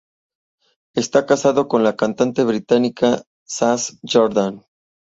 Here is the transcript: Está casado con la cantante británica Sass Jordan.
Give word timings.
Está 0.95 1.27
casado 1.27 1.67
con 1.67 1.83
la 1.83 1.95
cantante 1.95 2.43
británica 2.43 3.21
Sass 3.45 3.99
Jordan. 4.03 4.65